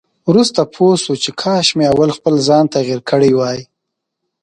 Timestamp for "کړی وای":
3.09-3.59